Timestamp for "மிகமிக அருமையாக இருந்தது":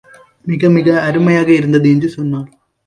0.47-1.89